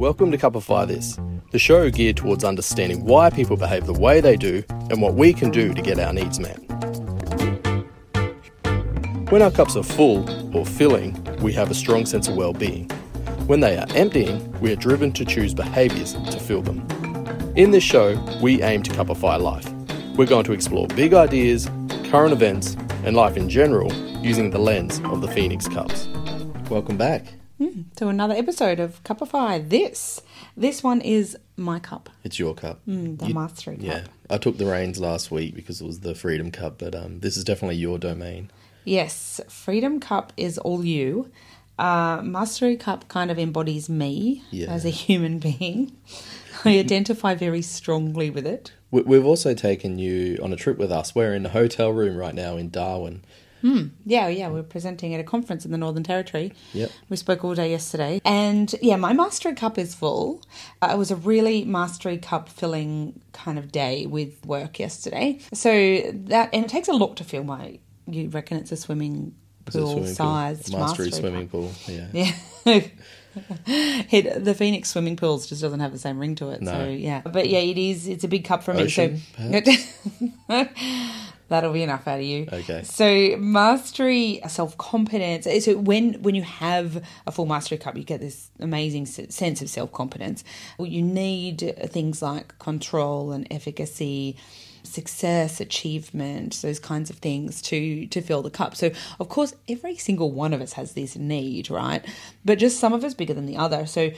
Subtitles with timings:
[0.00, 1.18] Welcome to Cupify This,
[1.50, 5.34] the show geared towards understanding why people behave the way they do and what we
[5.34, 6.56] can do to get our needs met.
[9.30, 12.88] When our cups are full or filling, we have a strong sense of well-being.
[13.46, 16.80] When they are emptying, we are driven to choose behaviours to fill them.
[17.54, 19.70] In this show, we aim to cupify life.
[20.16, 21.68] We're going to explore big ideas,
[22.04, 22.74] current events,
[23.04, 23.92] and life in general
[24.24, 26.08] using the lens of the Phoenix Cups.
[26.70, 27.34] Welcome back.
[27.96, 29.68] To another episode of Cupify.
[29.68, 30.22] This,
[30.56, 32.80] this one is my cup, It's your cup.
[32.88, 33.84] mm, the You- Mastery Cup.
[33.84, 37.20] Yeah, I took the reins last week because it was the Freedom Cup, but um,
[37.20, 38.50] this is definitely your domain.
[38.84, 41.30] Yes, Freedom Cup is all you.
[41.78, 44.70] Uh, Mastery Cup kind of embodies me Yeah.
[44.70, 45.92] as a human being.
[46.64, 48.72] I identify very strongly with it.
[48.90, 51.14] We- We've also taken you on a trip with us.
[51.14, 53.22] We're in a hotel room right now in Darwin.
[53.62, 56.52] Yeah, yeah, we're presenting at a conference in the Northern Territory.
[56.72, 56.90] Yep.
[57.08, 58.20] We spoke all day yesterday.
[58.24, 60.42] And yeah, my Mastery Cup is full.
[60.82, 65.38] Uh, it was a really Mastery Cup filling kind of day with work yesterday.
[65.52, 65.70] So
[66.26, 69.34] that, and it takes a lot to fill my, you reckon it's a swimming
[69.68, 70.26] Is it a pool swimming pool?
[70.26, 71.52] Mastery, Mastery swimming Cup.
[71.52, 71.72] pool.
[71.86, 72.32] Yeah.
[73.34, 74.38] Yeah.
[74.38, 76.62] the Phoenix swimming pools just doesn't have the same ring to it.
[76.62, 76.72] No.
[76.72, 78.08] So yeah, but yeah, it is.
[78.08, 78.88] It's a big cup for me.
[78.88, 79.14] So
[81.50, 82.46] that'll be enough out of you.
[82.50, 82.82] Okay.
[82.84, 85.46] So mastery, self confidence.
[85.46, 89.60] Eh, so when when you have a full mastery cup, you get this amazing sense
[89.60, 90.42] of self confidence.
[90.78, 94.36] You need things like control and efficacy
[94.82, 99.94] success achievement those kinds of things to to fill the cup so of course every
[99.96, 102.02] single one of us has this need right
[102.46, 104.10] but just some of us bigger than the other so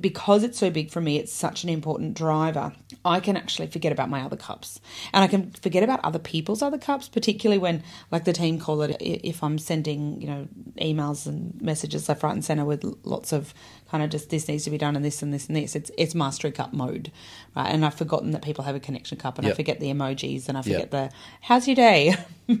[0.00, 2.72] because it's so big for me it's such an important driver
[3.04, 4.80] i can actually forget about my other cups.
[5.12, 8.80] And i can forget about other people's other cups particularly when like the team call
[8.82, 10.48] it if i'm sending you know
[10.80, 13.52] emails and messages left right and center with lots of
[13.90, 15.90] kind of just this needs to be done and this and this and this it's
[15.98, 17.12] it's mastery cup mode
[17.54, 17.68] right?
[17.72, 20.56] And i've forgotten that people have a connection cup and i forget the emojis and
[20.56, 20.90] i forget Yep.
[20.90, 21.10] the
[21.42, 22.14] how's your day?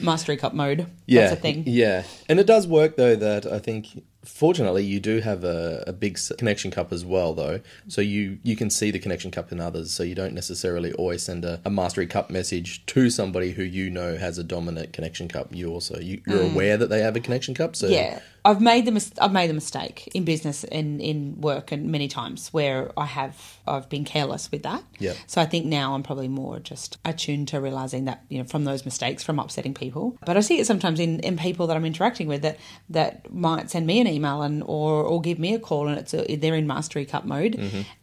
[0.00, 0.86] Mastery cup mode.
[1.06, 1.64] Yeah, that's a thing.
[1.66, 3.14] Yeah, and it does work though.
[3.14, 7.60] That I think, fortunately, you do have a, a big connection cup as well, though.
[7.88, 9.92] So you you can see the connection cup in others.
[9.92, 13.90] So you don't necessarily always send a, a mastery cup message to somebody who you
[13.90, 15.48] know has a dominant connection cup.
[15.54, 17.76] You also you, you're aware that they have a connection cup.
[17.76, 17.90] So Mm.
[17.92, 21.90] yeah i've made the mis- i've made the mistake in business and in work and
[21.92, 25.16] many times where i have i've been careless with that Yep.
[25.28, 28.64] so i think now i'm probably more just attuned to realizing that you know from
[28.64, 31.84] those mistakes from upsetting people but i see it sometimes in, in people that i'm
[31.84, 32.58] interacting with that
[32.90, 36.14] that might send me an email and or or give me a call and it's
[36.14, 37.54] a, they're in mastery cup mode.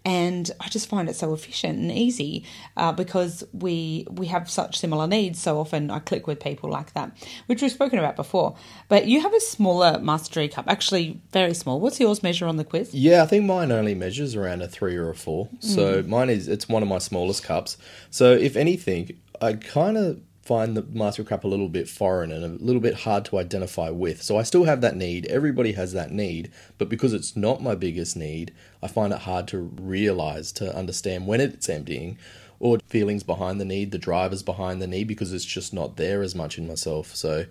[0.05, 2.43] And i just find it so efficient and easy
[2.77, 5.39] uh, because we we have such similar needs.
[5.39, 7.11] So often i click with people like that
[7.47, 8.55] which we've spoken about before.
[8.87, 11.79] But you have a smaller mastery cup actually very small.
[11.79, 12.93] What's yours measure on the quiz?
[12.93, 15.49] Yeah, I think mine only measures around a three or a four.
[15.59, 17.77] So mine is it's one of my smallest cups.
[18.09, 22.43] So if anything, I kind of find the master cup a little bit foreign and
[22.43, 24.23] a little bit hard to identify with.
[24.23, 25.27] So I still have that need.
[25.27, 26.49] Everybody has that need,
[26.79, 28.51] but because it's not my biggest need,
[28.81, 32.17] I find it hard to realize to understand when it's emptying
[32.59, 36.23] or feelings behind the need, the drivers behind the need because it's just not there
[36.23, 37.15] as much in myself.
[37.15, 37.45] So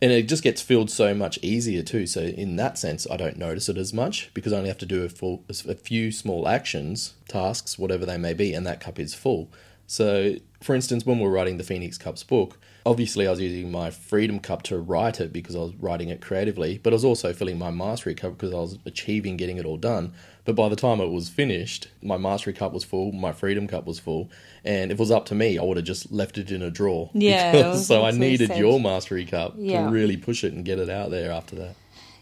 [0.00, 2.06] and it just gets filled so much easier too.
[2.06, 4.86] So in that sense, I don't notice it as much because I only have to
[4.86, 8.98] do a full, a few small actions, tasks, whatever they may be, and that cup
[8.98, 9.50] is full.
[9.90, 13.90] So, for instance, when we're writing the Phoenix Cups book, obviously I was using my
[13.90, 17.32] Freedom Cup to write it because I was writing it creatively, but I was also
[17.32, 20.12] filling my Mastery Cup because I was achieving getting it all done.
[20.44, 23.84] But by the time it was finished, my Mastery Cup was full, my Freedom Cup
[23.86, 24.30] was full,
[24.64, 26.70] and if it was up to me, I would have just left it in a
[26.70, 27.10] drawer.
[27.12, 29.84] Yeah, because- so I that's what you needed your Mastery Cup Yeah.
[29.84, 31.74] to really push it and get it out there after that.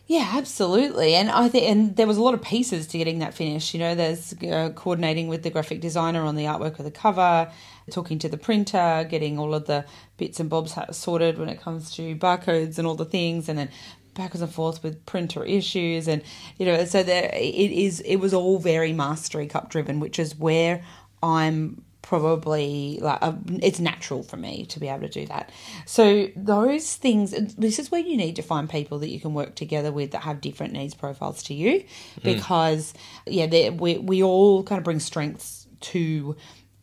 [0.09, 1.15] Yeah, absolutely.
[1.17, 3.75] And I think, and there was a lot of pieces to getting that finished.
[3.75, 7.51] You know, there's uh, coordinating with the graphic designer on the artwork of the cover,
[7.91, 9.85] talking to the printer, getting all of the
[10.17, 13.69] bits and bobs sorted when it comes to barcodes and all the things, and then
[14.15, 16.23] backwards and forth with printer issues, and
[16.57, 17.99] you know, so there it is.
[18.01, 20.85] It was all very mastery cup driven, which is where
[21.21, 25.51] I'm probably like uh, it's natural for me to be able to do that
[25.87, 29.57] so those things this is where you need to find people that you can work
[29.57, 31.83] together with that have different needs profiles to you
[32.23, 32.95] because
[33.27, 36.37] yeah we, we all kind of bring strengths to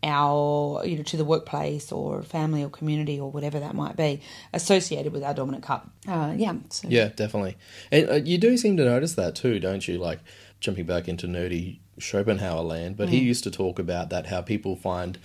[0.03, 4.19] our you know to the workplace or family or community or whatever that might be
[4.51, 7.55] associated with our dominant cup uh, yeah so Yeah, definitely.
[7.93, 9.97] And uh, you do seem to notice that too, don't you?
[9.97, 10.19] Like
[10.59, 13.25] jumping back into nerdy Schopenhauer land, but he Mm.
[13.25, 15.17] used to talk about that how people find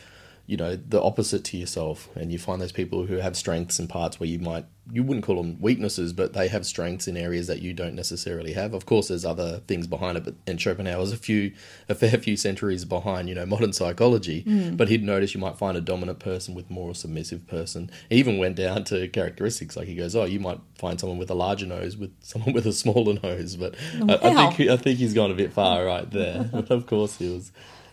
[0.48, 3.86] you know the opposite to yourself and you find those people who have strengths and
[3.86, 7.46] parts where you might you wouldn't call them weaknesses but they have strengths in areas
[7.46, 8.72] that you don't necessarily have.
[8.72, 11.52] Of course there's other things behind it but and schopenhauer's a few
[11.86, 14.42] a fair few centuries behind you know modern psychology.
[14.44, 14.78] Mm.
[14.78, 17.90] But he'd notice you might find a dominant person with more submissive person.
[18.08, 21.30] He even went down to characteristics like he goes oh you might find someone with
[21.30, 24.98] a larger nose with someone with a smaller nose but I, I think I think
[24.98, 26.48] he's gone a bit far right there.
[26.58, 27.52] But of course he was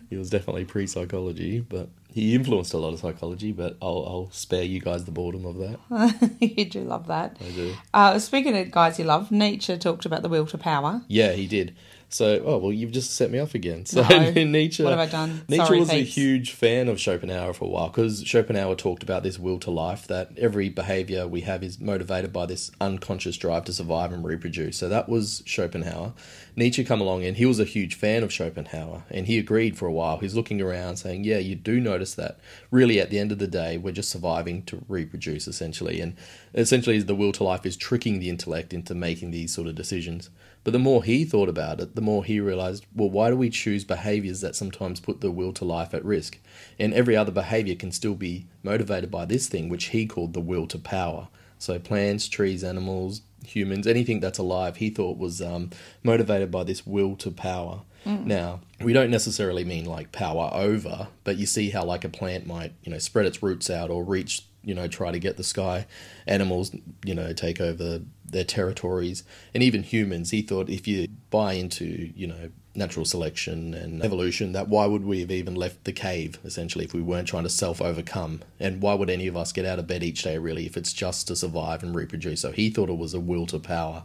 [0.10, 3.52] he was definitely pre-psychology, but he influenced a lot of psychology.
[3.52, 6.38] But I'll, I'll spare you guys the boredom of that.
[6.58, 7.36] you do love that.
[7.42, 7.76] I do.
[7.94, 11.02] Uh, speaking of guys you love, Nietzsche talked about the will to power.
[11.10, 11.76] Yeah, he did.
[12.16, 13.86] So, oh well, you've just set me off again.
[13.86, 14.32] So No.
[14.46, 15.42] Nietzsche, What have I done?
[15.50, 19.24] Nietzsche Sorry, was a huge fan of Schopenhauer for a while because Schopenhauer talked about
[19.24, 23.66] this will to life that every behavior we have is motivated by this unconscious drive
[23.66, 24.78] to survive and reproduce.
[24.78, 26.14] So that was Schopenhauer.
[26.56, 29.86] Nietzsche come along and he was a huge fan of Schopenhauer and he agreed for
[29.86, 30.20] a while.
[30.20, 32.40] He's looking around saying, "Yeah, you do notice that.
[32.72, 36.16] Really, at the end of the day, we're just surviving to reproduce essentially, and
[36.54, 40.30] essentially the will to life is tricking the intellect into making these sort of decisions."
[40.66, 43.52] But the more he thought about it, the more he realized, well, why do we
[43.52, 46.40] choose behaviors that sometimes put the will to life at risk?
[46.80, 50.42] And every other behavior can still be motivated by this thing, which he called the
[50.42, 51.28] will to power.
[51.60, 55.70] So plants, trees, animals, humans, anything that's alive, he thought was um,
[56.04, 57.82] motivated by this will to power.
[58.26, 62.46] Now, we don't necessarily mean like power over, but you see how like a plant
[62.48, 65.44] might, you know, spread its roots out or reach, you know, try to get the
[65.44, 65.86] sky.
[66.28, 66.76] Animals,
[67.06, 69.24] you know, take over their territories.
[69.54, 74.52] And even humans, he thought if you buy into, you know, natural selection and evolution,
[74.52, 77.50] that why would we have even left the cave, essentially, if we weren't trying to
[77.50, 78.42] self overcome?
[78.60, 80.94] And why would any of us get out of bed each day, really, if it's
[80.94, 82.42] just to survive and reproduce?
[82.42, 84.04] So he thought it was a will to power.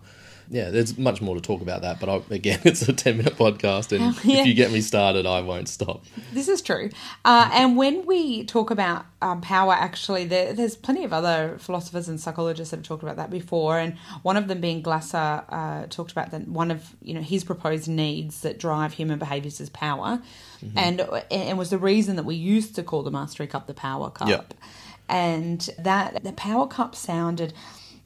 [0.53, 3.37] Yeah, there's much more to talk about that, but I, again, it's a 10 minute
[3.37, 4.41] podcast, and Yeah.
[4.41, 6.05] if you get me started, I won't stop.
[6.33, 6.91] This is true.
[7.25, 12.09] Uh, and when we talk about um, power, actually, there, there's plenty of other philosophers
[12.09, 13.79] and psychologists that have talked about that before.
[13.79, 17.45] And one of them being Glasser uh, talked about that one of you know his
[17.45, 20.21] proposed needs that drive human behaviours is power,
[20.75, 21.01] and
[21.31, 24.29] and was the reason that we used to call the mastery cup the power cup.
[24.29, 24.55] Yep.
[25.09, 27.53] And that the power cup sounded.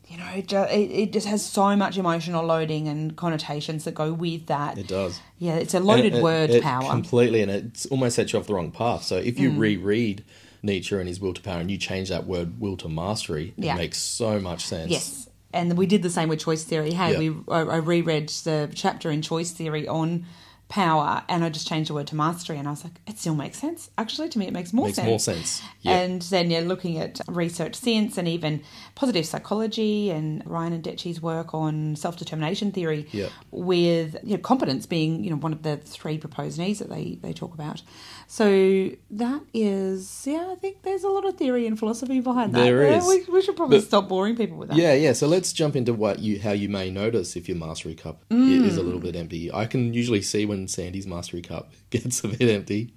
[0.09, 3.95] You know, it, ju- it, it just has so much emotional loading and connotations that
[3.95, 4.77] go with that.
[4.79, 5.19] It does.
[5.39, 6.91] Yeah, it's a loaded it- word, it power.
[6.91, 9.03] Completely, and it's almost sets you off the wrong path.
[9.05, 9.41] So if Mm.
[9.41, 10.25] you reread
[10.63, 13.75] Nietzsche and his will to power and you change that word will to mastery, Yeah.
[13.75, 14.91] it makes so much sense.
[14.91, 16.93] Yes, and we did the same with choice theory.
[16.93, 17.19] Hey, Yeah.
[17.19, 20.27] we I, I reread the chapter in choice theory on
[20.75, 23.37] power, and I just changed the word to mastery, and I was like, it still
[23.37, 23.91] makes sense.
[23.97, 25.07] Actually, to me, it makes more Makes sense.
[25.09, 25.63] more sense.
[25.83, 25.99] Yeah.
[26.01, 28.61] And then you're looking at research since, and even
[28.97, 33.29] positive psychology, and Ryan and Deci's work on self determination theory, Yeah.
[33.53, 37.19] with you know, competence being you know one of the three proposed needs that they
[37.23, 37.83] they talk about.
[38.27, 42.65] So that is, yeah, I think there's a lot of theory and philosophy behind that.
[42.65, 43.07] There Uh.
[43.07, 44.79] We, we should probably But- stop boring people with that.
[44.79, 45.13] Yeah, yeah.
[45.13, 48.77] So let's jump into what you how you may notice if your mastery cup is
[48.77, 49.53] a little bit empty.
[49.53, 52.93] I can usually see when Sandy's mastery cup gets a bit empty.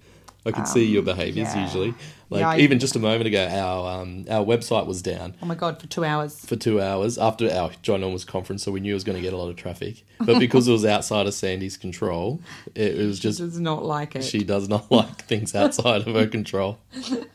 [0.46, 1.66] I can see your behaviours yeah.
[1.66, 1.94] usually.
[2.30, 5.82] Like even just a moment ago, our um, our website was down Oh my god,
[5.82, 6.40] for two hours.
[6.46, 9.22] for two hours after our John Norman's conference, so we knew it was going to
[9.22, 10.06] get a lot of traffic.
[10.20, 12.40] But because it was outside of Sandy's control,
[12.76, 14.24] it, it was just Does not like it.
[14.24, 16.80] she does not like things outside of her control.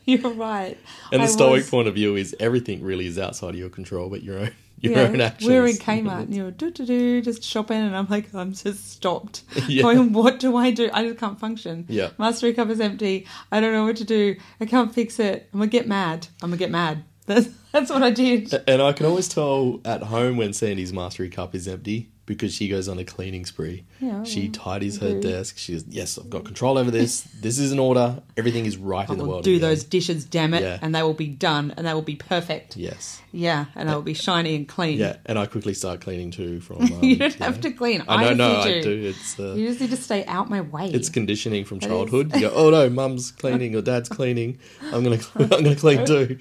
[0.05, 0.75] You're right.
[1.11, 3.69] And I the Stoic was- point of view is everything really is outside of your
[3.69, 4.51] control, but your own
[4.83, 5.49] your yeah, own actions.
[5.49, 8.53] We were in Kmart and you're do do do just shopping and I'm like I'm
[8.53, 9.43] just stopped.
[9.67, 9.83] Yeah.
[9.83, 10.89] Going, what do I do?
[10.93, 11.85] I just can't function.
[11.87, 12.09] Yeah.
[12.19, 13.25] Mastery cup is empty.
[13.51, 14.35] I don't know what to do.
[14.59, 15.49] I can't fix it.
[15.53, 16.27] I'm gonna get mad.
[16.41, 17.05] I'm gonna get mad.
[17.25, 18.53] That's that's what I did.
[18.67, 22.67] And I can always tell at home when Sandy's mastery cup is empty because she
[22.67, 23.85] goes on a cleaning spree.
[24.03, 25.57] Yeah, she tidies her desk.
[25.57, 27.21] She goes, Yes, I've got control over this.
[27.39, 28.21] This is an order.
[28.35, 29.43] Everything is right I in the will world.
[29.43, 30.79] do again." those dishes, damn it, Yeah.
[30.81, 32.75] and they will be done and they will be perfect.
[32.77, 33.21] Yes.
[33.31, 34.99] Yeah, and they will be shiny and clean.
[34.99, 36.59] Yeah, and I quickly start cleaning too.
[36.59, 38.03] From um, you don't have to clean.
[38.07, 39.03] I know, just no, need I do.
[39.05, 40.89] It's uh, You just need to stay out my way.
[40.91, 42.33] it's conditioning from childhood.
[42.35, 44.59] You go, oh no, mum's cleaning or dad's cleaning.
[44.91, 46.37] I'm gonna I'm gonna clean too.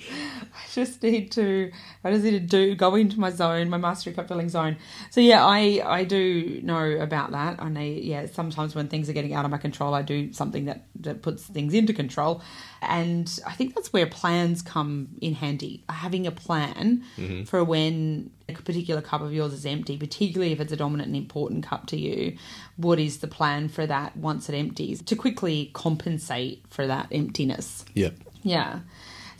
[0.54, 1.71] I just need to
[2.04, 4.76] I just need to do go into my zone, my mastery cup filling zone.
[5.11, 7.51] So yeah, I I do know about that.
[7.59, 10.64] I need yeah, sometimes when things are getting out of my control, I do something
[10.66, 12.42] that that puts things into control.
[12.80, 15.85] And I think that's where plans come in handy.
[15.88, 17.44] Having a plan mm-hmm.
[17.44, 21.16] for when a particular cup of yours is empty, particularly if it's a dominant and
[21.16, 22.37] important cup to you.
[22.76, 27.85] What is the plan for that once it empties to quickly compensate for that emptiness?
[27.94, 28.11] Yeah.
[28.42, 28.80] Yeah.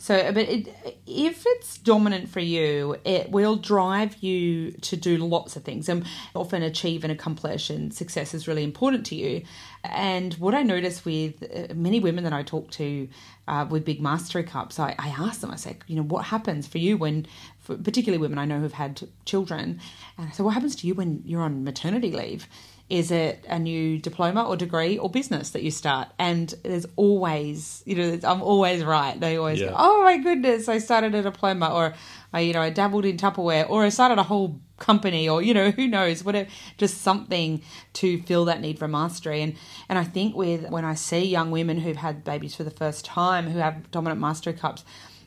[0.03, 0.67] So, but it,
[1.07, 6.05] if it's dominant for you, it will drive you to do lots of things and
[6.35, 9.43] often achieve and accomplish, and success is really important to you.
[9.81, 13.07] And what I notice with uh, many women that I talk to
[13.47, 16.67] uh, with big mastery cups, I, I ask them, I say, you know, what happens
[16.67, 17.25] for you when,
[17.61, 19.79] for particularly women I know who've had children,
[20.17, 22.49] and I say, what happens to you when you're on maternity leave?
[22.89, 26.09] Is it a new diploma or degree or business that you start?
[26.19, 29.19] And there's always, you know, I'm always right.
[29.19, 29.69] They always Yeah.
[29.69, 31.93] go, oh my goodness, I started a diploma or
[32.33, 35.53] I, you know, I dabbled in Tupperware or I started a whole company or, you
[35.53, 37.61] know, who knows, whatever, just something
[37.93, 39.41] to fill that need for mastery.
[39.41, 39.55] And,
[39.87, 43.05] and I think with, when I see young women who've had babies for the first
[43.05, 44.83] time who have dominant mastery cups,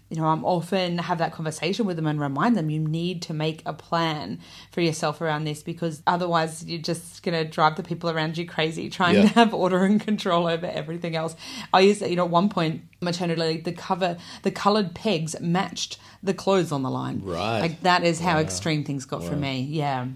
[0.08, 3.34] you know, I'm often have that conversation with them and remind them you need to
[3.34, 4.38] make a plan
[4.70, 8.46] for yourself around this because otherwise you're just going to drive the people around you
[8.46, 9.22] crazy trying Yeah.
[9.22, 11.34] to have order and control over everything else.
[11.72, 15.34] I used to, you know, at one point, maternity leave, the cover, the coloured pegs
[15.40, 17.22] matched the clothes on the line.
[17.24, 17.60] Right.
[17.60, 19.62] Like that is how extreme things got for me.
[19.62, 20.06] Yeah.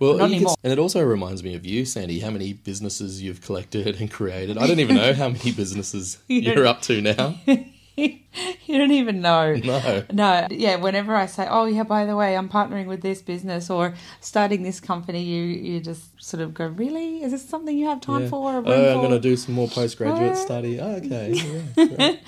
[0.00, 2.18] Well, and it also reminds me of you, Sandy.
[2.20, 4.58] How many businesses you've collected and created?
[4.58, 7.36] I don't even know how many businesses you're up to now.
[8.66, 9.54] you don't even know.
[9.54, 10.04] No.
[10.12, 10.76] No, yeah.
[10.76, 14.62] Whenever I say, "Oh, yeah," by the way, I'm partnering with this business or starting
[14.62, 17.22] this company, you you just sort of go, "Really?
[17.22, 18.28] Is this something you have time Yeah.
[18.30, 20.80] for?" Oh, I'm going to do some more postgraduate Uh, study.
[20.80, 21.32] Oh, okay.
[21.76, 22.20] yeah, right.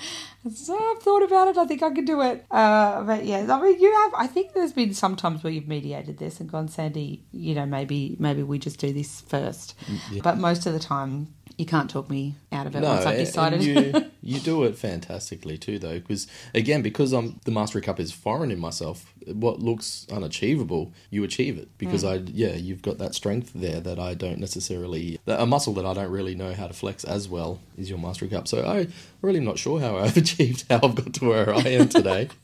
[0.53, 1.57] So I've thought about it.
[1.57, 2.45] I think I could do it.
[2.51, 4.13] Uh, but yeah, I mean, you have.
[4.17, 7.23] I think there's been some times where you've mediated this and gone, Sandy.
[7.31, 9.73] You know, maybe maybe we just do this first.
[10.21, 13.17] But most of the time, you can't talk me out of it No, once I've
[13.17, 13.63] decided.
[13.63, 18.11] you, you do it fantastically too, though, because again, because I'm the Mastery Cup is
[18.11, 19.13] foreign in myself.
[19.27, 22.07] What looks unachievable, you achieve it because hmm.
[22.07, 25.93] I, yeah, you've got that strength there that I don't necessarily, a muscle that I
[25.93, 28.47] don't really know how to flex as well is your Mastery Cup.
[28.47, 28.87] So I
[29.21, 32.29] really not sure how I've achieved how I've got to where I am today.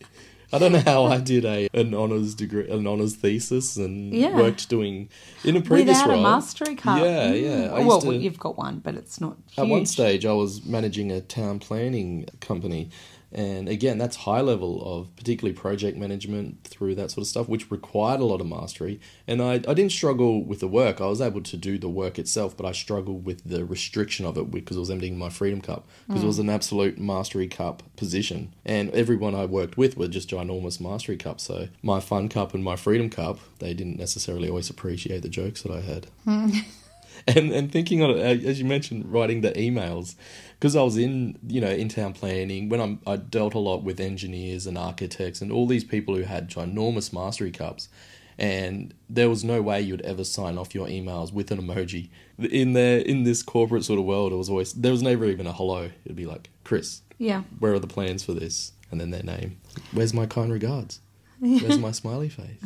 [0.51, 4.35] I don't know how I did a an honors degree, an honors thesis, and Yeah.
[4.35, 5.09] worked doing
[5.43, 6.19] in a previous Without role.
[6.19, 6.99] a mastery cup.
[6.99, 7.41] Yeah, Mm.
[7.41, 7.73] yeah.
[7.73, 9.59] I well, to- you've got one, but it's not huge.
[9.59, 12.89] at one stage, I was managing a town planning company.
[13.31, 17.69] And again, that's high level of particularly project management through that sort of stuff, which
[17.69, 18.99] required a lot of mastery.
[19.27, 20.99] And I, I didn't struggle with the work.
[20.99, 24.37] I was able to do the work itself, but I struggled with the restriction of
[24.37, 26.27] it because I was emptying my Freedom Cup because it mm.
[26.27, 28.53] was an absolute mastery cup position.
[28.65, 31.43] And everyone I worked with were just ginormous mastery cups.
[31.43, 35.61] So my fun cup and my Freedom Cup, they didn't necessarily always appreciate the jokes
[35.61, 36.49] that I had hmm.
[37.27, 40.15] and and thinking on it as you mentioned writing the emails.
[40.53, 43.83] Because I was in you know in town planning when I'm I dealt a lot
[43.83, 47.89] with engineers and architects and all these people who had ginormous mastery cups.
[48.37, 52.09] And there was no way you'd ever sign off your emails with an emoji.
[52.37, 55.45] In there in this corporate sort of world it was always there was never even
[55.47, 55.89] a hello.
[56.05, 57.43] It'd be like Chris Yeah.
[57.59, 58.71] where are the plans for this?
[58.91, 59.57] And then their name.
[59.91, 60.99] Where's my kind regards
[61.39, 62.61] where's my smiley face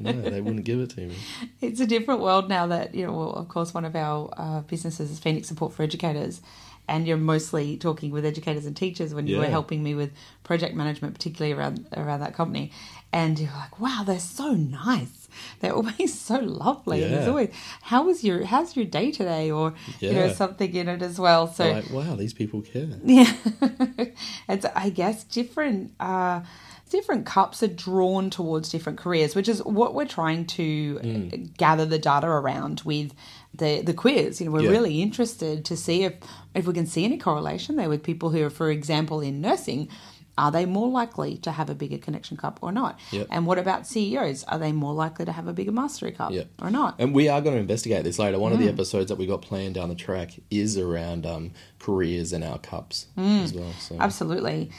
[0.00, 1.16] no they wouldn't give it to me
[1.60, 4.60] It's a different world now that, you know, well, of course, one of our uh,
[4.62, 6.40] businesses is Phoenix Support for Educators.
[6.88, 10.12] And you're mostly talking with educators and teachers when you were helping me with
[10.44, 12.70] project management, particularly around around that company.
[13.12, 15.26] And you're like, wow, they're so nice.
[15.58, 17.02] They're always so lovely.
[17.02, 17.30] And there's Yeah.
[17.30, 17.50] always,
[17.82, 19.50] how was your, how's your day today?
[19.50, 21.48] Or, you know, something in it as well.
[21.48, 23.32] So, like wow these people care Yeah,
[24.48, 25.92] it's I guess different.
[25.98, 26.42] Uh,
[26.90, 31.84] different cups are drawn towards different careers, which is what we're trying to uh, gather
[31.86, 33.12] the data around with
[33.54, 34.40] the the quiz.
[34.40, 34.70] You know, we're Yeah.
[34.70, 36.14] really interested to see if
[36.54, 39.88] if we can see any correlation there with people who are, for example, in nursing.
[40.38, 42.98] Are they more likely to have a bigger connection cup or not?
[43.10, 43.28] Yep.
[43.30, 44.44] And what about CEOs?
[44.44, 46.48] Are they more likely to have a bigger mastery cup Yep.
[46.60, 46.96] or not?
[46.98, 48.38] And we are going to investigate this later.
[48.38, 48.64] One of Mm.
[48.64, 52.58] the episodes that we got planned down the track is around um, careers and our
[52.58, 53.44] cups Mm.
[53.44, 53.72] as well.
[53.80, 54.70] So Absolutely.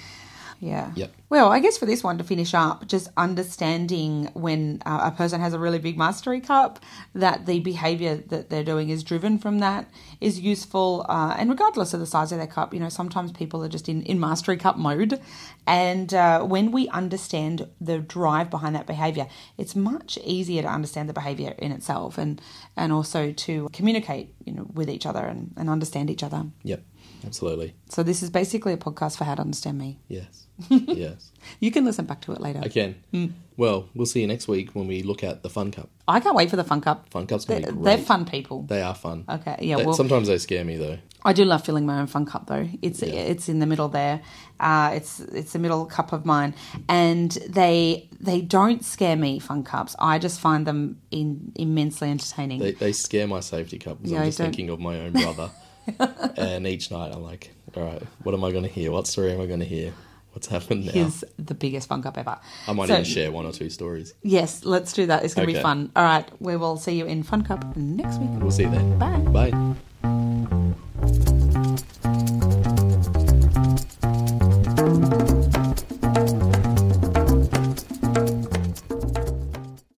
[0.60, 0.92] Yeah.
[0.96, 1.12] Yep.
[1.30, 5.42] Well, I guess for this one to finish up, just understanding when uh, a person
[5.42, 6.80] has a really big mastery cup,
[7.14, 9.90] that the behavior that they're doing is driven from that
[10.22, 11.06] is useful.
[11.10, 13.90] Uh, and regardless of the size of their cup, you know, sometimes people are just
[13.90, 15.20] in, in mastery cup mode.
[15.68, 21.10] And uh, when we understand the drive behind that behavior, it's much easier to understand
[21.10, 22.42] the behavior in itself and,
[22.78, 26.46] and also to communicate, you know, with each other and, and understand each other.
[26.64, 26.84] yep,
[27.26, 27.76] absolutely.
[27.90, 30.00] So this is basically a podcast for how to understand me.
[30.08, 31.32] Yes, yes.
[31.62, 32.60] You can listen back to it later.
[32.62, 32.96] I can.
[33.14, 33.32] Mm.
[33.56, 35.90] Well, we'll see you next week when we look at the Fun Cup.
[36.08, 37.10] I can't wait for the Fun Cup.
[37.10, 38.64] Fun Cup's going They're, to be they're fun people.
[38.64, 39.24] They are fun.
[39.30, 39.78] Okay, yeah.
[39.78, 40.98] They- Well, sometimes they scare me though.
[41.24, 42.68] I do love filling my own Fun Cup though.
[42.82, 43.14] It's Yeah.
[43.14, 44.22] it's in the middle there.
[44.60, 46.54] Uh, it's it's the middle cup of mine,
[46.90, 49.40] and they they don't scare me.
[49.40, 49.96] Fun Cups.
[50.00, 52.60] I just find them in, immensely entertaining.
[52.60, 55.50] They, they scare my safety cup because Yeah, I'm just thinking of my own brother.
[56.38, 58.92] and each night I'm like, all right, what am I going to hear?
[58.92, 59.94] What story am I going to hear?
[60.38, 60.92] What's happened now?
[60.92, 62.38] Here's the biggest fun cup ever.
[62.68, 64.14] I might So- even share one or two stories.
[64.22, 65.26] Yes, let's do that.
[65.26, 65.92] It's going to be fun.
[65.96, 68.30] All right, we will see you in Fun Cup next week.
[68.34, 69.00] We'll see you then.
[69.00, 69.50] Bye.
[69.50, 69.76] Bye.